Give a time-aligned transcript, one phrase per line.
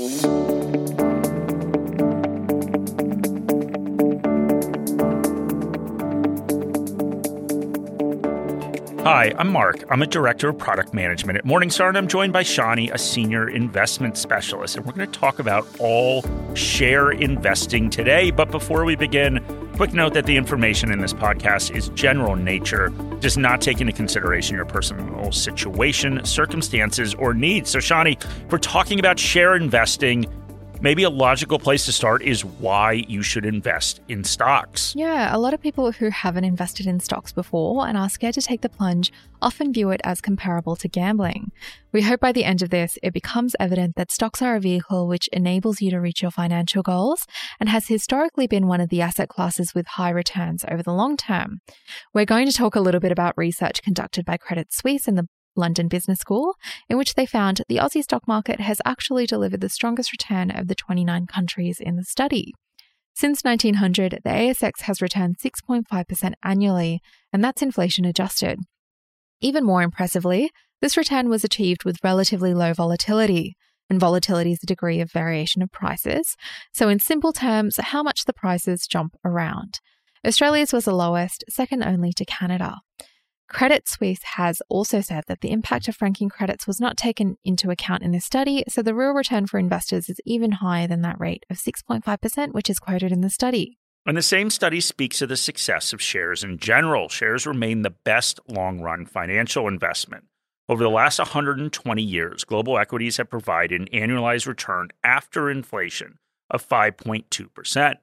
[0.00, 0.06] Hi,
[9.36, 9.84] I'm Mark.
[9.90, 13.50] I'm a director of product management at Morningstar, and I'm joined by Shani, a senior
[13.50, 14.78] investment specialist.
[14.78, 16.24] And we're going to talk about all
[16.54, 18.30] share investing today.
[18.30, 19.44] But before we begin,
[19.76, 22.88] quick note that the information in this podcast is general nature,
[23.20, 27.70] does not take into consideration your personal situation, circumstances, or needs.
[27.70, 30.26] So, Shani, we're talking about share investing
[30.80, 34.94] maybe a logical place to start is why you should invest in stocks.
[34.96, 38.42] Yeah, a lot of people who haven't invested in stocks before and are scared to
[38.42, 39.12] take the plunge
[39.42, 41.50] often view it as comparable to gambling.
[41.92, 45.08] We hope by the end of this, it becomes evident that stocks are a vehicle
[45.08, 47.26] which enables you to reach your financial goals
[47.58, 51.16] and has historically been one of the asset classes with high returns over the long
[51.16, 51.60] term.
[52.14, 55.28] We're going to talk a little bit about research conducted by Credit Suisse and the
[55.60, 56.56] London Business School,
[56.88, 60.66] in which they found the Aussie stock market has actually delivered the strongest return of
[60.66, 62.52] the 29 countries in the study.
[63.14, 67.00] Since 1900, the ASX has returned 6.5% annually,
[67.32, 68.58] and that's inflation adjusted.
[69.40, 73.56] Even more impressively, this return was achieved with relatively low volatility,
[73.90, 76.36] and volatility is the degree of variation of prices.
[76.72, 79.80] So, in simple terms, how much the prices jump around.
[80.26, 82.76] Australia's was the lowest, second only to Canada.
[83.50, 87.70] Credit Suisse has also said that the impact of franking credits was not taken into
[87.70, 91.18] account in this study, so the real return for investors is even higher than that
[91.18, 93.76] rate of 6.5%, which is quoted in the study.
[94.06, 97.08] And the same study speaks of the success of shares in general.
[97.08, 100.24] Shares remain the best long run financial investment.
[100.68, 106.66] Over the last 120 years, global equities have provided an annualized return after inflation of
[106.66, 107.94] 5.2%.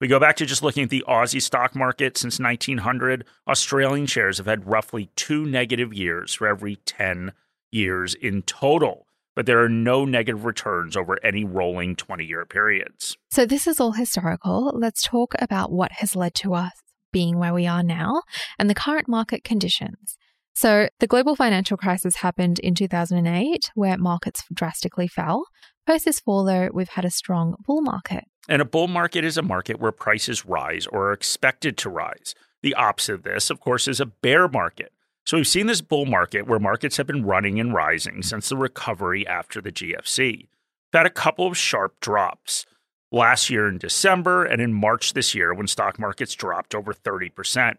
[0.00, 3.24] We go back to just looking at the Aussie stock market since 1900.
[3.48, 7.32] Australian shares have had roughly two negative years for every 10
[7.72, 13.16] years in total, but there are no negative returns over any rolling 20 year periods.
[13.32, 14.70] So, this is all historical.
[14.72, 16.74] Let's talk about what has led to us
[17.12, 18.22] being where we are now
[18.56, 20.16] and the current market conditions.
[20.54, 25.46] So, the global financial crisis happened in 2008, where markets drastically fell.
[25.88, 28.24] Post this fall, though, we've had a strong bull market.
[28.46, 32.34] And a bull market is a market where prices rise or are expected to rise.
[32.62, 34.92] The opposite of this, of course, is a bear market.
[35.24, 38.56] So we've seen this bull market where markets have been running and rising since the
[38.58, 40.20] recovery after the GFC.
[40.20, 40.48] We've
[40.92, 42.66] had a couple of sharp drops
[43.10, 47.76] last year in December and in March this year when stock markets dropped over 30%.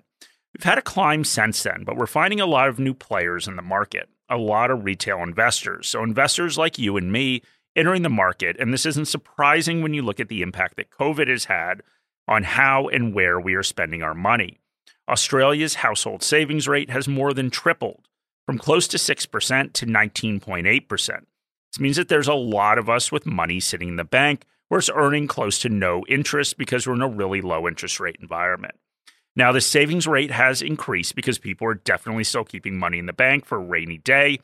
[0.57, 3.55] We've had a climb since then, but we're finding a lot of new players in
[3.55, 5.87] the market, a lot of retail investors.
[5.87, 7.43] So investors like you and me
[7.75, 8.57] entering the market.
[8.59, 11.81] And this isn't surprising when you look at the impact that COVID has had
[12.27, 14.59] on how and where we are spending our money.
[15.07, 18.07] Australia's household savings rate has more than tripled
[18.45, 21.09] from close to 6% to 19.8%.
[21.71, 24.79] This means that there's a lot of us with money sitting in the bank where
[24.79, 28.75] it's earning close to no interest because we're in a really low interest rate environment.
[29.35, 33.13] Now, the savings rate has increased because people are definitely still keeping money in the
[33.13, 34.39] bank for a rainy day.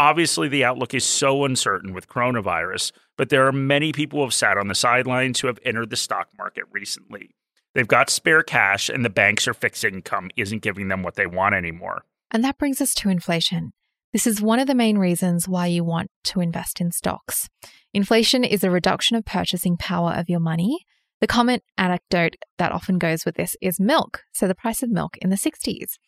[0.00, 4.32] Obviously, the outlook is so uncertain with coronavirus, but there are many people who have
[4.32, 7.34] sat on the sidelines who have entered the stock market recently.
[7.74, 11.26] They've got spare cash, and the banks or fixed income isn't giving them what they
[11.26, 12.06] want anymore.
[12.30, 13.72] And that brings us to inflation.
[14.14, 17.50] This is one of the main reasons why you want to invest in stocks.
[17.92, 20.78] Inflation is a reduction of purchasing power of your money.
[21.20, 24.22] The common anecdote that often goes with this is milk.
[24.32, 25.98] So, the price of milk in the 60s.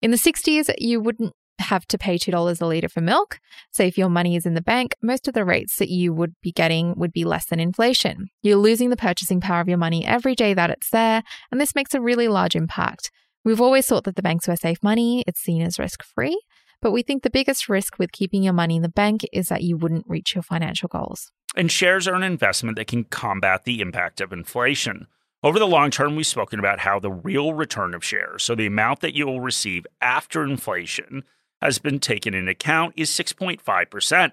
[0.00, 3.38] In the 60s, you wouldn't have to pay $2 a litre for milk.
[3.70, 6.34] So if your money is in the bank, most of the rates that you would
[6.42, 8.28] be getting would be less than inflation.
[8.42, 11.74] You're losing the purchasing power of your money every day that it's there, and this
[11.74, 13.10] makes a really large impact.
[13.44, 16.40] We've always thought that the banks were safe money, it's seen as risk free,
[16.80, 19.62] but we think the biggest risk with keeping your money in the bank is that
[19.62, 21.30] you wouldn't reach your financial goals.
[21.56, 25.06] And shares are an investment that can combat the impact of inflation.
[25.44, 28.66] Over the long term, we've spoken about how the real return of shares, so the
[28.66, 31.24] amount that you will receive after inflation,
[31.62, 34.32] has been taken into account is 6.5%.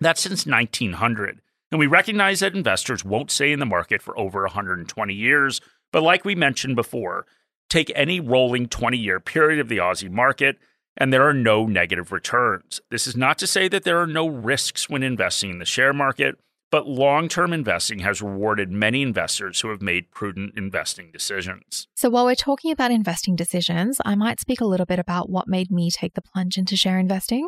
[0.00, 1.40] That's since 1900.
[1.70, 5.60] And we recognize that investors won't stay in the market for over 120 years.
[5.92, 7.26] But like we mentioned before,
[7.68, 10.58] take any rolling 20 year period of the Aussie market,
[10.96, 12.80] and there are no negative returns.
[12.90, 15.92] This is not to say that there are no risks when investing in the share
[15.92, 16.38] market,
[16.74, 21.86] but long term investing has rewarded many investors who have made prudent investing decisions.
[21.94, 25.46] So, while we're talking about investing decisions, I might speak a little bit about what
[25.46, 27.46] made me take the plunge into share investing.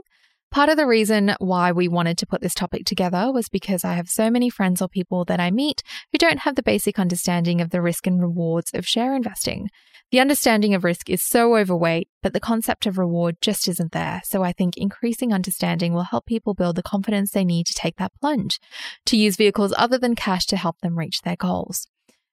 [0.53, 3.95] Part of the reason why we wanted to put this topic together was because I
[3.95, 5.83] have so many friends or people that I meet
[6.13, 9.71] who don't have the basic understanding of the risk and rewards of share investing.
[10.13, 14.23] The understanding of risk is so overweight, but the concept of reward just isn't there.
[14.25, 17.97] So I think increasing understanding will help people build the confidence they need to take
[17.97, 18.61] that plunge,
[19.07, 21.89] to use vehicles other than cash to help them reach their goals.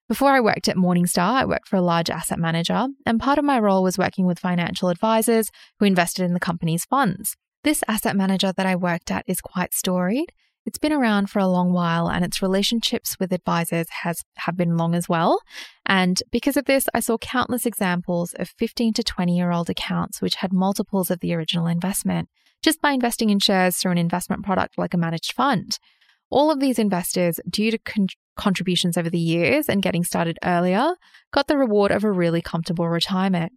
[0.08, 3.46] Before I worked at Morningstar, I worked for a large asset manager, and part of
[3.46, 5.50] my role was working with financial advisors
[5.80, 7.36] who invested in the company's funds.
[7.64, 10.32] This asset manager that I worked at is quite storied.
[10.66, 14.78] It's been around for a long while and its relationships with advisors has have been
[14.78, 15.42] long as well.
[15.86, 20.22] And because of this, I saw countless examples of 15 to 20 year old accounts
[20.22, 22.30] which had multiples of the original investment
[22.64, 25.78] just by investing in shares through an investment product like a managed fund.
[26.30, 28.08] All of these investors, due to con-
[28.38, 30.94] contributions over the years and getting started earlier,
[31.32, 33.52] got the reward of a really comfortable retirement.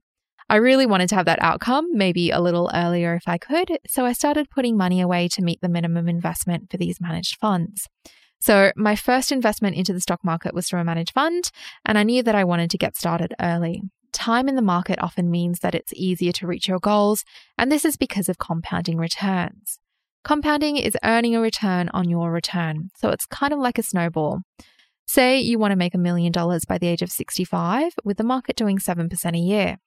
[0.49, 4.05] I really wanted to have that outcome, maybe a little earlier if I could, so
[4.05, 7.89] I started putting money away to meet the minimum investment for these managed funds.
[8.39, 11.51] So, my first investment into the stock market was through a managed fund,
[11.85, 13.83] and I knew that I wanted to get started early.
[14.13, 17.25] Time in the market often means that it's easier to reach your goals,
[17.59, 19.81] and this is because of compounding returns.
[20.23, 24.43] Compounding is earning a return on your return, so it's kind of like a snowball.
[25.09, 28.25] Say you want to make a million dollars by the age of 65, with the
[28.25, 29.79] market doing 7% a year.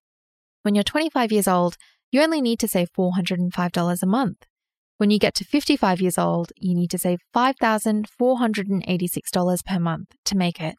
[0.64, 1.78] When you're 25 years old,
[2.12, 4.46] you only need to save $405 a month.
[4.98, 10.36] When you get to 55 years old, you need to save $5,486 per month to
[10.36, 10.76] make it.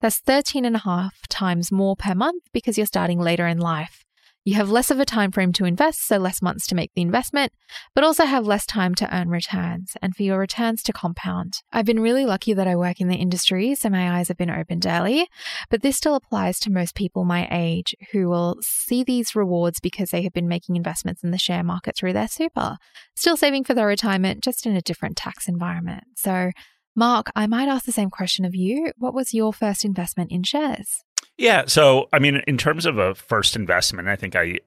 [0.00, 4.04] That's 13 and a half times more per month because you're starting later in life.
[4.46, 7.02] You have less of a time frame to invest, so less months to make the
[7.02, 7.52] investment,
[7.96, 11.62] but also have less time to earn returns and for your returns to compound.
[11.72, 14.48] I've been really lucky that I work in the industry, so my eyes have been
[14.48, 15.26] opened early,
[15.68, 20.10] but this still applies to most people my age who will see these rewards because
[20.10, 22.76] they have been making investments in the share market through their super,
[23.16, 26.04] still saving for their retirement, just in a different tax environment.
[26.14, 26.52] So,
[26.94, 28.92] Mark, I might ask the same question of you.
[28.96, 31.02] What was your first investment in shares?
[31.38, 31.64] Yeah.
[31.66, 34.58] So, I mean, in terms of a first investment, I think I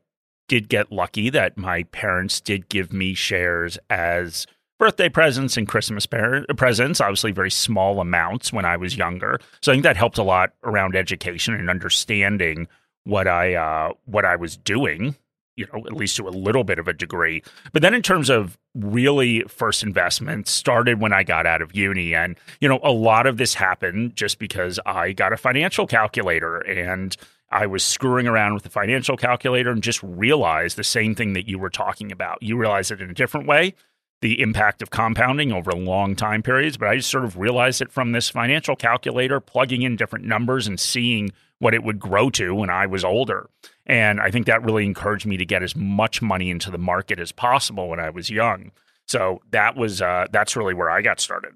[0.48, 4.46] did get lucky that my parents did give me shares as
[4.80, 9.40] birthday presents and Christmas presents, obviously very small amounts when I was younger.
[9.62, 12.68] So I think that helped a lot around education and understanding
[13.04, 15.16] what I uh, what I was doing
[15.60, 17.44] you know, at least to a little bit of a degree.
[17.74, 22.16] But then in terms of really first investment started when I got out of uni.
[22.16, 26.60] And, you know, a lot of this happened just because I got a financial calculator
[26.60, 27.16] and
[27.52, 31.50] I was screwing around with the financial calculator and just realized the same thing that
[31.50, 32.42] you were talking about.
[32.42, 33.74] You realize it in a different way,
[34.22, 36.78] the impact of compounding over long time periods.
[36.78, 40.68] But I just sort of realized it from this financial calculator, plugging in different numbers
[40.68, 43.50] and seeing what it would grow to when I was older.
[43.86, 47.20] And I think that really encouraged me to get as much money into the market
[47.20, 48.72] as possible when I was young.
[49.08, 51.54] So that was uh, that's really where I got started.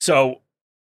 [0.00, 0.40] So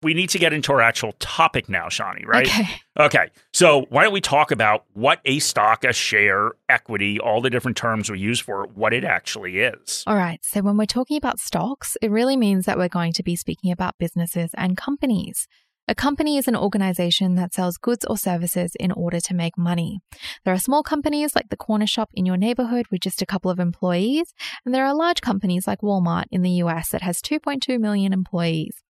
[0.02, 2.47] we need to get into our actual topic now, Shani, right?
[2.47, 2.69] Okay.
[2.99, 3.31] Okay.
[3.52, 7.76] So why don't we talk about what a stock, a share, equity, all the different
[7.76, 10.05] terms we use for it, what it actually is.
[10.06, 10.41] All right.
[10.43, 13.70] So when we're talking about stocks, it really means that we're going to be speaking
[13.70, 15.47] about businesses and companies.
[15.88, 20.00] A company is an organization that sells goods or services in order to make money.
[20.44, 23.50] There are small companies like the corner shop in your neighborhood with just a couple
[23.50, 24.32] of employees,
[24.64, 28.85] and there are large companies like Walmart in the US that has 2.2 million employees.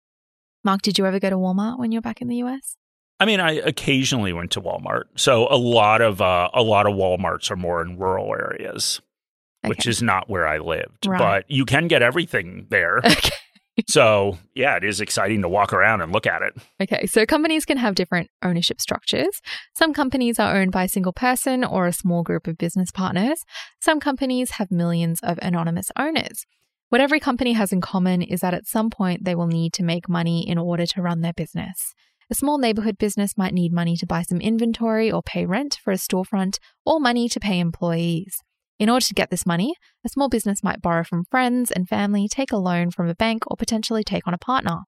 [0.66, 2.76] Mark, did you ever go to Walmart when you were back in the US?
[3.18, 5.04] I mean, I occasionally went to Walmart.
[5.14, 9.00] So a lot of uh, a lot of Walmarts are more in rural areas,
[9.64, 9.70] okay.
[9.70, 11.06] which is not where I lived.
[11.06, 11.18] Right.
[11.18, 13.00] But you can get everything there.
[13.04, 13.30] Okay
[13.88, 16.54] so, yeah, it is exciting to walk around and look at it.
[16.80, 19.40] Okay, so companies can have different ownership structures.
[19.74, 23.44] Some companies are owned by a single person or a small group of business partners.
[23.80, 26.46] Some companies have millions of anonymous owners.
[26.88, 29.82] What every company has in common is that at some point they will need to
[29.82, 31.94] make money in order to run their business.
[32.30, 35.92] A small neighborhood business might need money to buy some inventory or pay rent for
[35.92, 38.38] a storefront or money to pay employees.
[38.78, 39.74] In order to get this money,
[40.04, 43.42] a small business might borrow from friends and family, take a loan from a bank,
[43.46, 44.82] or potentially take on a partner.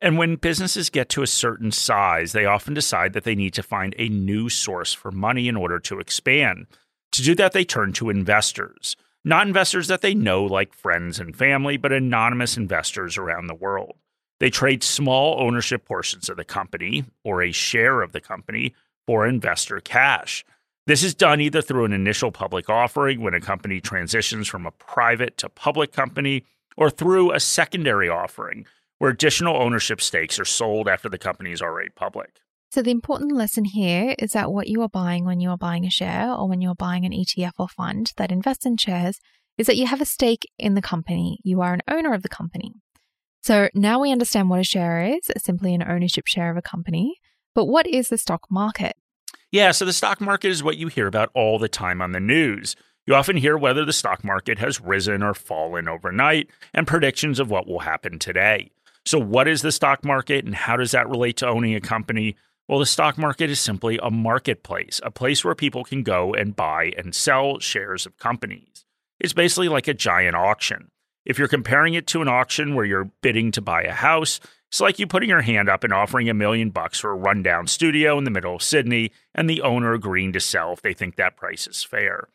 [0.00, 3.62] And when businesses get to a certain size, they often decide that they need to
[3.62, 6.66] find a new source for money in order to expand.
[7.12, 8.96] To do that, they turn to investors.
[9.28, 13.98] Not investors that they know, like friends and family, but anonymous investors around the world.
[14.40, 18.74] They trade small ownership portions of the company or a share of the company
[19.06, 20.46] for investor cash.
[20.86, 24.70] This is done either through an initial public offering when a company transitions from a
[24.70, 26.46] private to public company,
[26.78, 28.64] or through a secondary offering
[28.96, 32.40] where additional ownership stakes are sold after the company is already public.
[32.70, 35.86] So, the important lesson here is that what you are buying when you are buying
[35.86, 39.20] a share or when you're buying an ETF or fund that invests in shares
[39.56, 41.38] is that you have a stake in the company.
[41.42, 42.72] You are an owner of the company.
[43.42, 47.16] So, now we understand what a share is simply an ownership share of a company.
[47.54, 48.96] But what is the stock market?
[49.50, 52.20] Yeah, so the stock market is what you hear about all the time on the
[52.20, 52.76] news.
[53.06, 57.50] You often hear whether the stock market has risen or fallen overnight and predictions of
[57.50, 58.70] what will happen today.
[59.06, 62.36] So, what is the stock market and how does that relate to owning a company?
[62.68, 66.54] Well, the stock market is simply a marketplace, a place where people can go and
[66.54, 68.84] buy and sell shares of companies.
[69.18, 70.90] It's basically like a giant auction.
[71.24, 74.82] If you're comparing it to an auction where you're bidding to buy a house, it's
[74.82, 78.18] like you putting your hand up and offering a million bucks for a rundown studio
[78.18, 81.36] in the middle of Sydney and the owner agreeing to sell if they think that
[81.36, 82.28] price is fair.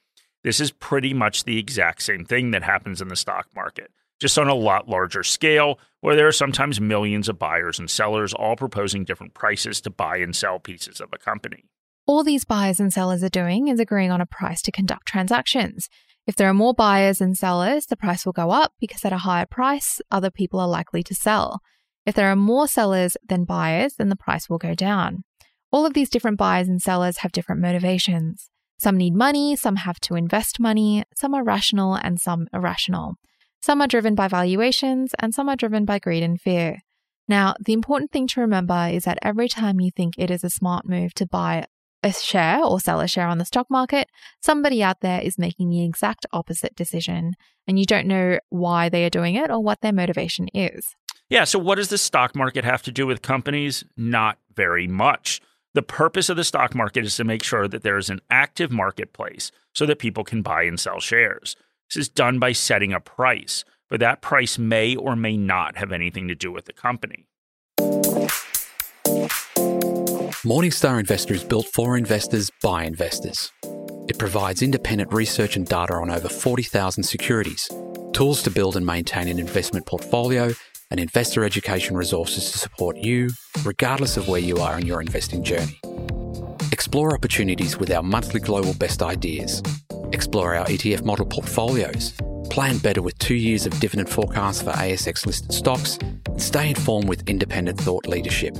[0.44, 3.92] This is pretty much the exact same thing that happens in the stock market,
[4.24, 8.34] just on a lot larger scale, where there are sometimes millions of buyers and sellers
[8.34, 11.66] all proposing different prices to buy and sell pieces of a company.
[12.08, 15.90] All these buyers and sellers are doing is agreeing on a price to conduct transactions.
[16.26, 19.18] If there are more buyers and sellers, the price will go up because at a
[19.18, 21.60] higher price, other people are likely to sell.
[22.06, 25.26] If there are more sellers than buyers, then the price will go down.
[25.70, 28.50] All of these different buyers and sellers have different motivations.
[28.80, 33.16] Some need money, some have to invest money, some are rational and some irrational.
[33.64, 36.82] Some are driven by valuations and some are driven by greed and fear.
[37.30, 40.50] Now, the important thing to remember is that every time you think it is a
[40.50, 41.68] smart move to buy
[42.04, 44.10] a share or sell a share on the stock market,
[44.42, 49.06] somebody out there is making the exact opposite decision, and you don't know why they
[49.06, 50.94] are doing it or what their motivation is.
[51.30, 53.86] Yeah, so what does the stock market have to do with companies?
[53.96, 55.40] Not very much.
[55.74, 58.74] The purpose of the stock market is to make sure that there is an active
[58.74, 61.56] marketplace so that people can buy and sell shares.
[61.94, 65.92] This is done by setting a price, but that price may or may not have
[65.92, 67.28] anything to do with the company.
[70.44, 73.52] Morningstar Investor is built for investors by investors.
[74.10, 77.70] It provides independent research and data on over 40,000 securities,
[78.12, 80.52] tools to build and maintain an investment portfolio,
[80.90, 83.30] and investor education resources to support you,
[83.64, 85.80] regardless of where you are in your investing journey.
[86.72, 89.62] Explore opportunities with our monthly global best ideas.
[90.14, 92.14] Explore our ETF model portfolios.
[92.52, 95.98] Plan better with two years of dividend forecasts for ASX listed stocks.
[95.98, 98.56] And stay informed with independent thought leadership.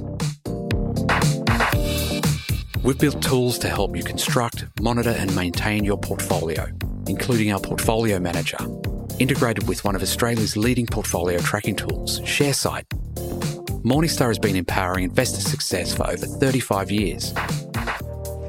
[2.84, 6.68] We've built tools to help you construct, monitor, and maintain your portfolio,
[7.08, 8.58] including our Portfolio Manager,
[9.20, 12.84] integrated with one of Australia's leading portfolio tracking tools, Sharesight.
[13.84, 17.34] Morningstar has been empowering investor success for over 35 years.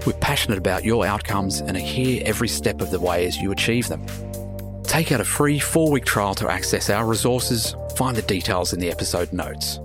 [0.06, 3.52] We're passionate about your outcomes and are here every step of the way as you
[3.52, 4.04] achieve them.
[4.82, 7.74] Take out a free four week trial to access our resources.
[7.96, 9.80] Find the details in the episode notes.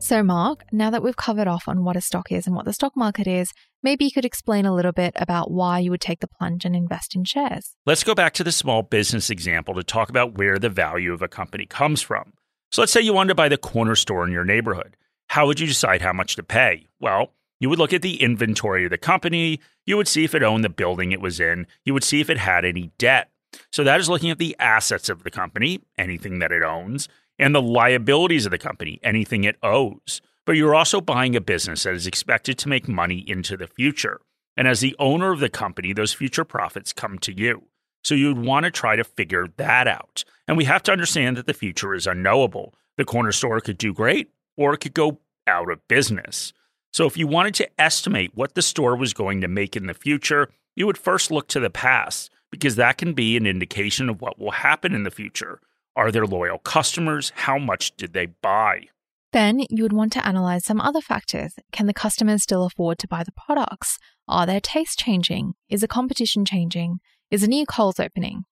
[0.00, 2.72] So, Mark, now that we've covered off on what a stock is and what the
[2.72, 3.52] stock market is,
[3.82, 6.74] maybe you could explain a little bit about why you would take the plunge and
[6.74, 7.74] invest in shares.
[7.84, 11.20] Let's go back to the small business example to talk about where the value of
[11.20, 12.32] a company comes from.
[12.70, 14.96] So, let's say you wanted to buy the corner store in your neighborhood.
[15.28, 16.86] How would you decide how much to pay?
[17.00, 19.60] Well, you would look at the inventory of the company.
[19.86, 21.66] You would see if it owned the building it was in.
[21.84, 23.30] You would see if it had any debt.
[23.72, 27.54] So, that is looking at the assets of the company, anything that it owns and
[27.54, 30.20] the liabilities of the company, anything it owes.
[30.44, 34.20] But you're also buying a business that is expected to make money into the future.
[34.56, 37.64] And as the owner of the company, those future profits come to you.
[38.02, 40.24] So you'd want to try to figure that out.
[40.46, 42.74] And we have to understand that the future is unknowable.
[42.96, 46.52] The corner store could do great or it could go out of business.
[46.92, 49.94] So if you wanted to estimate what the store was going to make in the
[49.94, 54.20] future, you would first look to the past because that can be an indication of
[54.20, 55.60] what will happen in the future.
[55.96, 57.32] Are there loyal customers?
[57.34, 58.84] How much did they buy?
[59.32, 61.54] Then you would want to analyze some other factors.
[61.72, 63.98] Can the customers still afford to buy the products?
[64.26, 65.54] Are their tastes changing?
[65.68, 67.00] Is the competition changing?
[67.30, 68.44] Is a new Coles opening?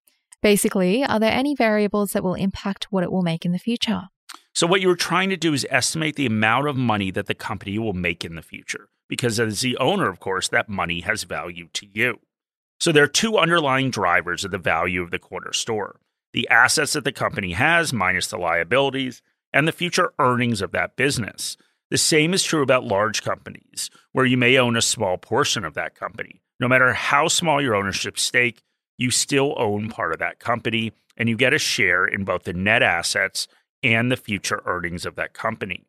[0.43, 4.09] Basically, are there any variables that will impact what it will make in the future?
[4.57, 7.79] So, what you're trying to do is estimate the amount of money that the company
[7.79, 8.89] will make in the future.
[9.07, 12.21] Because as the owner, of course, that money has value to you.
[12.81, 16.01] So, there are two underlying drivers of the value of the corner store
[16.33, 19.23] the assets that the company has minus the liabilities,
[19.53, 21.57] and the future earnings of that business.
[21.91, 25.75] The same is true about large companies, where you may own a small portion of
[25.75, 26.43] that company.
[26.61, 28.63] No matter how small your ownership stake,
[28.99, 32.53] you still own part of that company and you get a share in both the
[32.53, 33.49] net assets
[33.87, 35.85] and the future earnings of that company.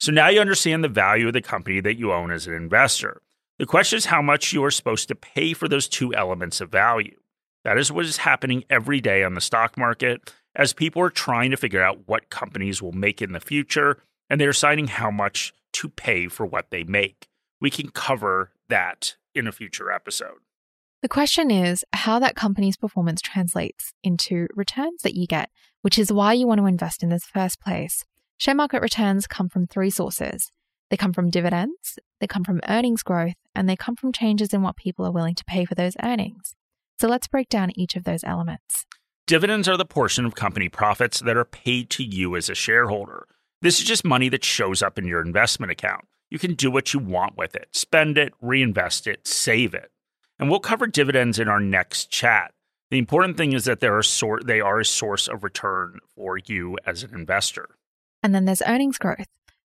[0.00, 3.22] So now you understand the value of the company that you own as an investor.
[3.58, 6.70] The question is how much you are supposed to pay for those two elements of
[6.70, 7.16] value.
[7.64, 11.50] That is what is happening every day on the stock market as people are trying
[11.52, 15.52] to figure out what companies will make in the future and they're deciding how much
[15.72, 17.28] to pay for what they make.
[17.60, 20.38] We can cover that in a future episode.
[21.00, 25.48] The question is how that company's performance translates into returns that you get,
[25.82, 28.04] which is why you want to invest in this first place.
[28.36, 30.50] Share market returns come from three sources
[30.90, 34.62] They come from dividends, they come from earnings growth, and they come from changes in
[34.62, 36.56] what people are willing to pay for those earnings.
[37.00, 38.84] So let's break down each of those elements.
[39.28, 43.26] Dividends are the portion of company profits that are paid to you as a shareholder.
[43.62, 46.06] This is just money that shows up in your investment account.
[46.30, 49.92] You can do what you want with it spend it, reinvest it, save it.
[50.38, 52.52] And we'll cover dividends in our next chat.
[52.90, 56.38] The important thing is that they're a sort, they are a source of return for
[56.38, 57.68] you as an investor.
[58.22, 59.26] And then there's earnings growth.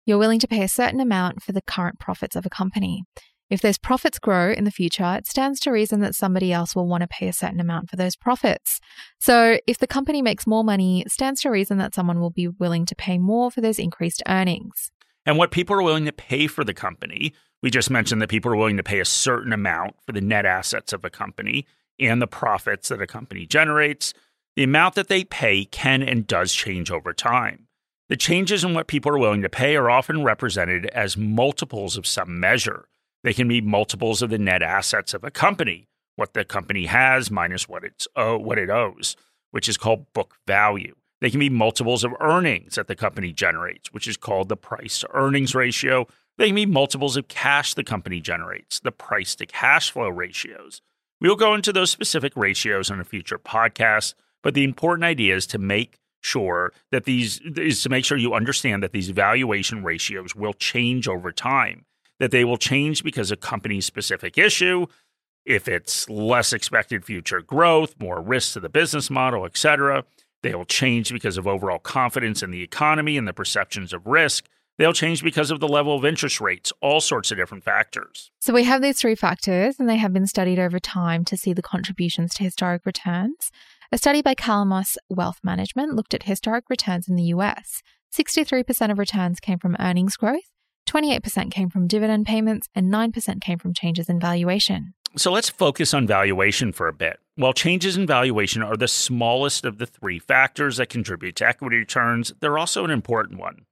[0.07, 3.05] You're willing to pay a certain amount for the current profits of a company.
[3.51, 6.87] If those profits grow in the future, it stands to reason that somebody else will
[6.87, 8.79] want to pay a certain amount for those profits.
[9.19, 12.49] So, if the company makes more money, it stands to reason that someone will be
[12.49, 14.91] willing to pay more for those increased earnings.
[15.25, 18.53] And what people are willing to pay for the company, we just mentioned that people
[18.53, 21.67] are willing to pay a certain amount for the net assets of a company
[21.99, 24.15] and the profits that a company generates.
[24.57, 27.67] The amount that they pay can and does change over time.
[28.09, 32.07] The changes in what people are willing to pay are often represented as multiples of
[32.07, 32.89] some measure.
[33.23, 37.31] They can be multiples of the net assets of a company, what the company has
[37.31, 39.17] minus what it's oh, what it owes,
[39.51, 40.95] which is called book value.
[41.21, 45.01] They can be multiples of earnings that the company generates, which is called the price
[45.01, 46.07] to earnings ratio.
[46.39, 50.81] They mean multiples of cash the company generates, the price to cash flow ratios.
[51.21, 55.47] We'll go into those specific ratios on a future podcast, but the important idea is
[55.49, 60.35] to make sure that these is to make sure you understand that these valuation ratios
[60.35, 61.85] will change over time,
[62.21, 64.87] that they will change because of company specific issue,
[65.45, 70.05] if it's less expected future growth, more risks to the business model, etc.
[70.43, 74.47] They will change because of overall confidence in the economy and the perceptions of risk.
[74.79, 78.31] They'll change because of the level of interest rates, all sorts of different factors.
[78.41, 81.53] So we have these three factors, and they have been studied over time to see
[81.53, 83.51] the contributions to historic returns.
[83.91, 87.83] A study by Calamos Wealth Management looked at historic returns in the US.
[88.17, 90.49] 63% of returns came from earnings growth,
[90.89, 94.95] 28% came from dividend payments, and 9% came from changes in valuation.
[95.17, 97.19] So let's focus on valuation for a bit.
[97.35, 101.79] While changes in valuation are the smallest of the three factors that contribute to equity
[101.79, 103.65] returns, they're also an important one.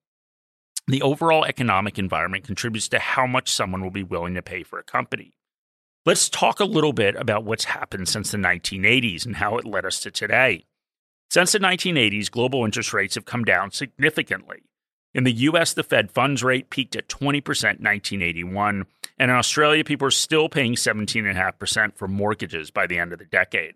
[0.89, 4.79] The overall economic environment contributes to how much someone will be willing to pay for
[4.79, 5.37] a company.
[6.05, 9.85] Let's talk a little bit about what's happened since the 1980s and how it led
[9.85, 10.67] us to today.
[11.29, 14.63] Since the 1980s, global interest rates have come down significantly.
[15.13, 18.87] In the US, the Fed funds rate peaked at 20% in 1981,
[19.19, 23.25] and in Australia, people are still paying 17.5% for mortgages by the end of the
[23.25, 23.75] decade.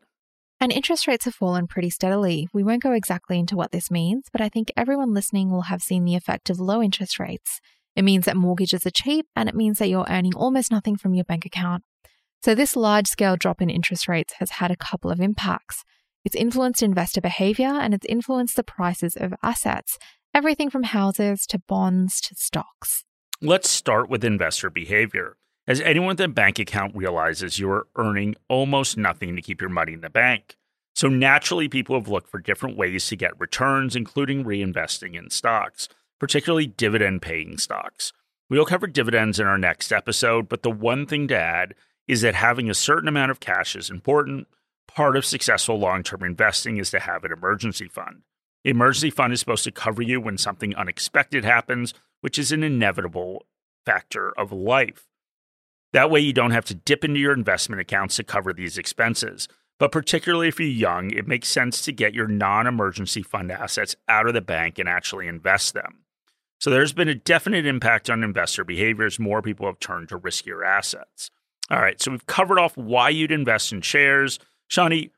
[0.63, 2.47] And interest rates have fallen pretty steadily.
[2.53, 5.83] We won't go exactly into what this means, but I think everyone listening will have
[5.83, 7.61] seen the effect of low interest rates.
[7.97, 11.15] It means that mortgages are cheap and it means that you're earning almost nothing from
[11.15, 11.83] your bank account.
[12.43, 15.83] So, this large scale drop in interest rates has had a couple of impacts.
[16.25, 19.99] It's influenced investor behavior and it's influenced the prices of assets,
[20.35, 23.05] everything from houses to bonds to stocks.
[23.41, 25.37] Let's start with investor behavior.
[25.71, 29.71] As anyone with a bank account realizes, you are earning almost nothing to keep your
[29.71, 30.57] money in the bank.
[30.97, 35.89] So naturally, people have looked for different ways to get returns, including reinvesting in stocks,
[36.19, 38.13] particularly dividend paying stocks.
[38.49, 41.77] We'll cover dividends in our next episode, but the one thing to add
[42.09, 44.49] is that having a certain amount of cash is important.
[44.89, 48.23] Part of successful long term investing is to have an emergency fund.
[48.65, 52.65] The emergency fund is supposed to cover you when something unexpected happens, which is an
[52.65, 53.47] inevitable
[53.87, 55.07] factor of life.
[55.93, 59.49] That way, you don't have to dip into your investment accounts to cover these expenses.
[59.79, 63.97] But particularly if you're young, it makes sense to get your non emergency fund assets
[64.09, 66.05] out of the bank and actually invest them.
[66.59, 70.19] So there's been a definite impact on investor behavior as more people have turned to
[70.19, 71.31] riskier assets.
[71.71, 74.39] All right, so we've covered off why you'd invest in shares.
[74.71, 75.11] Shani,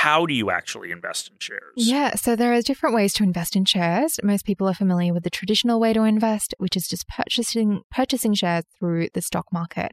[0.00, 1.74] how do you actually invest in shares?
[1.76, 4.18] Yeah, so there are different ways to invest in shares.
[4.22, 8.32] Most people are familiar with the traditional way to invest, which is just purchasing purchasing
[8.32, 9.92] shares through the stock market.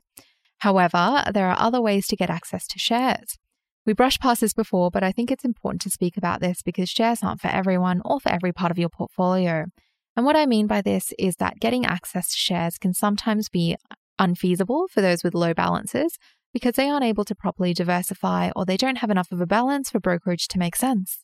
[0.59, 3.37] However, there are other ways to get access to shares.
[3.85, 6.87] We brushed past this before, but I think it's important to speak about this because
[6.87, 9.65] shares aren't for everyone or for every part of your portfolio.
[10.15, 13.75] And what I mean by this is that getting access to shares can sometimes be
[14.19, 16.17] unfeasible for those with low balances
[16.57, 19.91] because they aren't able to properly diversify or they don't have enough of a balance
[19.91, 21.19] for brokerage to make sense.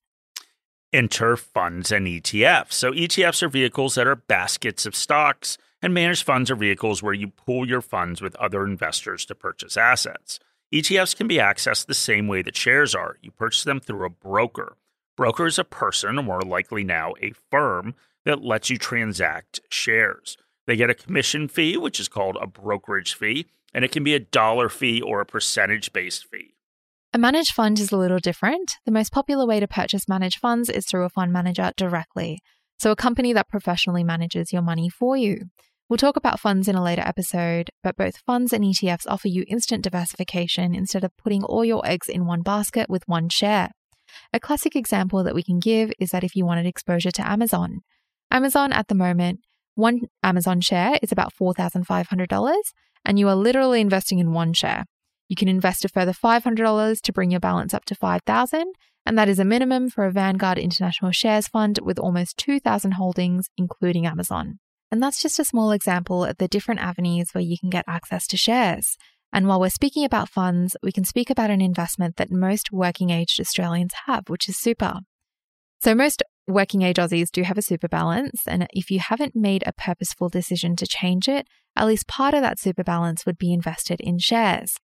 [0.93, 2.73] Enter funds and ETFs.
[2.73, 7.15] So, ETFs are vehicles that are baskets of stocks, and managed funds are vehicles where
[7.15, 10.39] you pool your funds with other investors to purchase assets.
[10.71, 13.17] ETFs can be accessed the same way that shares are.
[13.23, 14.77] You purchase them through a broker.
[15.17, 20.37] Broker is a person, or more likely now a firm, that lets you transact shares.
[20.67, 24.13] They get a commission fee, which is called a brokerage fee, and it can be
[24.13, 26.55] a dollar fee or a percentage based fee.
[27.13, 28.77] A managed fund is a little different.
[28.85, 32.41] The most popular way to purchase managed funds is through a fund manager directly,
[32.79, 35.49] so a company that professionally manages your money for you.
[35.89, 39.45] We'll talk about funds in a later episode, but both funds and ETFs offer you
[39.47, 43.69] instant diversification instead of putting all your eggs in one basket with one share.
[44.31, 47.81] A classic example that we can give is that if you wanted exposure to Amazon,
[48.31, 49.41] Amazon at the moment,
[49.75, 52.55] one Amazon share is about $4,500,
[53.05, 54.85] and you are literally investing in one share.
[55.29, 58.73] You can invest a further $500 to bring your balance up to 5000
[59.05, 63.49] and that is a minimum for a Vanguard International Shares Fund with almost 2,000 holdings,
[63.57, 64.59] including Amazon.
[64.91, 68.27] And that's just a small example of the different avenues where you can get access
[68.27, 68.95] to shares.
[69.33, 73.09] And while we're speaking about funds, we can speak about an investment that most working
[73.09, 74.99] aged Australians have, which is super.
[75.81, 78.41] So, most working age Aussies do have a super balance.
[78.47, 82.41] And if you haven't made a purposeful decision to change it, at least part of
[82.41, 84.77] that super balance would be invested in shares.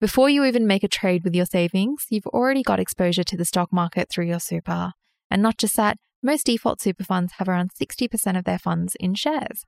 [0.00, 3.44] Before you even make a trade with your savings, you've already got exposure to the
[3.44, 4.92] stock market through your super.
[5.30, 9.14] And not just that, most default super funds have around 60% of their funds in
[9.14, 9.64] shares.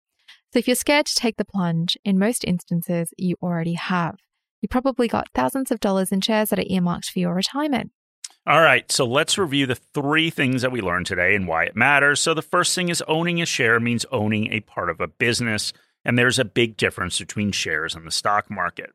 [0.53, 4.17] So if you're scared to take the plunge, in most instances, you already have.
[4.61, 7.91] You probably got thousands of dollars in shares that are earmarked for your retirement.
[8.47, 11.75] All right, so let's review the three things that we learned today and why it
[11.75, 12.21] matters.
[12.21, 15.73] So, the first thing is owning a share means owning a part of a business,
[16.05, 18.91] and there's a big difference between shares and the stock market.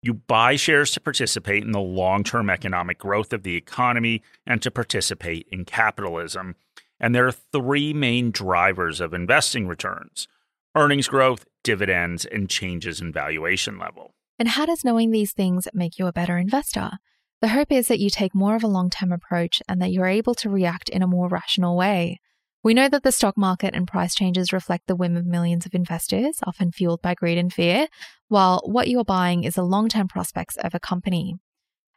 [0.00, 4.62] You buy shares to participate in the long term economic growth of the economy and
[4.62, 6.54] to participate in capitalism.
[6.98, 10.28] And there are three main drivers of investing returns
[10.74, 14.14] earnings growth, dividends, and changes in valuation level.
[14.38, 16.92] And how does knowing these things make you a better investor?
[17.40, 20.06] The hope is that you take more of a long term approach and that you're
[20.06, 22.20] able to react in a more rational way.
[22.64, 25.74] We know that the stock market and price changes reflect the whim of millions of
[25.74, 27.86] investors, often fueled by greed and fear,
[28.26, 31.36] while what you're buying is the long term prospects of a company.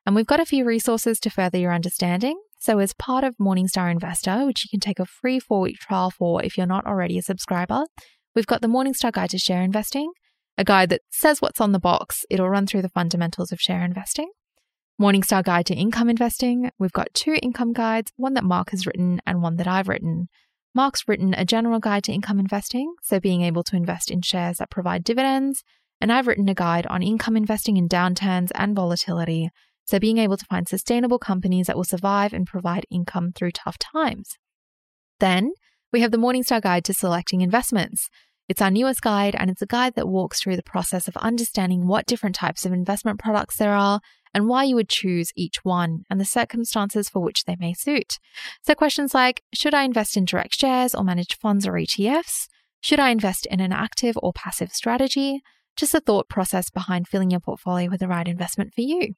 [0.06, 2.40] And we've got a few resources to further your understanding.
[2.60, 6.12] So, as part of Morningstar Investor, which you can take a free four week trial
[6.12, 7.86] for if you're not already a subscriber,
[8.36, 10.12] we've got the Morningstar Guide to Share Investing,
[10.58, 12.26] a guide that says what's on the box.
[12.30, 14.30] It'll run through the fundamentals of share investing.
[15.02, 16.70] Morningstar Guide to Income Investing.
[16.78, 20.30] We've got two income guides, one that Mark has written and one that I've written.
[20.76, 24.58] Mark's written a general guide to income investing, so being able to invest in shares
[24.58, 25.64] that provide dividends,
[26.00, 29.50] and I've written a guide on income investing in downturns and volatility,
[29.86, 33.80] so being able to find sustainable companies that will survive and provide income through tough
[33.80, 34.38] times.
[35.20, 35.54] Then
[35.92, 38.08] we have the Morningstar Guide to Selecting Investments.
[38.48, 41.88] It's our newest guide, and it's a guide that walks through the process of understanding
[41.88, 44.00] what different types of investment products there are
[44.34, 48.18] and why you would choose each one and the circumstances for which they may suit.
[48.64, 52.48] So, questions like Should I invest in direct shares or managed funds or ETFs?
[52.82, 55.42] Should I invest in an active or passive strategy?
[55.76, 59.14] Just the thought process behind filling your portfolio with the right investment for you.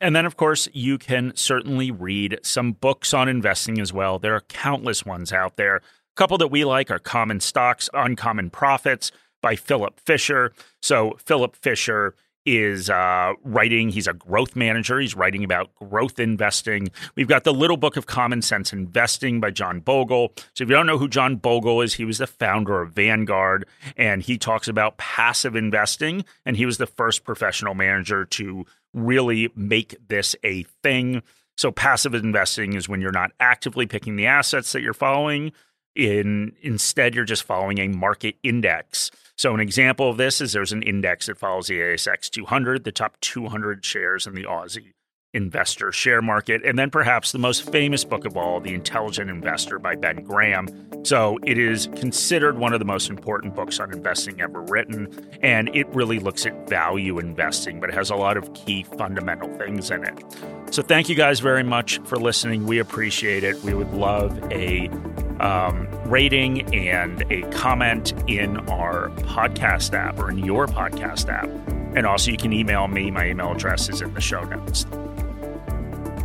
[0.00, 4.18] And then, of course, you can certainly read some books on investing as well.
[4.18, 5.76] There are countless ones out there.
[5.76, 5.80] A
[6.16, 9.10] couple that we like are Common Stocks, Uncommon Profits
[9.42, 10.52] by Philip Fisher.
[10.80, 12.14] So, Philip Fisher
[12.56, 13.90] is uh, writing.
[13.90, 14.98] He's a growth manager.
[14.98, 16.88] He's writing about growth investing.
[17.14, 20.32] We've got the Little Book of Common Sense Investing by John Bogle.
[20.54, 23.66] So if you don't know who John Bogle is, he was the founder of Vanguard,
[23.96, 26.24] and he talks about passive investing.
[26.46, 31.22] And he was the first professional manager to really make this a thing.
[31.56, 35.52] So passive investing is when you're not actively picking the assets that you're following.
[35.98, 39.10] In instead, you're just following a market index.
[39.34, 42.92] So, an example of this is there's an index that follows the ASX 200, the
[42.92, 44.92] top 200 shares in the Aussie
[45.34, 49.78] investor share market, and then perhaps the most famous book of all, The Intelligent Investor
[49.78, 50.68] by Ben Graham.
[51.04, 55.08] So, it is considered one of the most important books on investing ever written,
[55.42, 59.52] and it really looks at value investing, but it has a lot of key fundamental
[59.58, 60.24] things in it.
[60.70, 62.66] So, thank you guys very much for listening.
[62.66, 63.60] We appreciate it.
[63.64, 64.88] We would love a
[65.40, 71.48] um, rating and a comment in our podcast app or in your podcast app.
[71.96, 73.10] And also, you can email me.
[73.10, 74.86] My email address is in the show notes.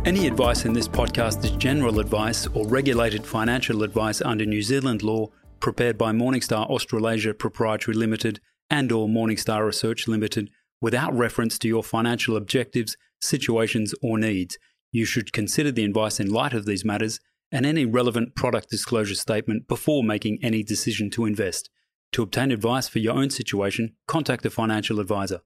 [0.04, 5.02] Any advice in this podcast is general advice or regulated financial advice under New Zealand
[5.02, 5.28] law
[5.60, 10.50] prepared by Morningstar Australasia Proprietary Limited and or Morningstar Research Limited
[10.82, 14.58] without reference to your financial objectives, situations or needs.
[14.92, 17.18] You should consider the advice in light of these matters
[17.54, 21.70] and any relevant product disclosure statement before making any decision to invest.
[22.12, 25.40] To obtain advice for your own situation, contact a financial advisor.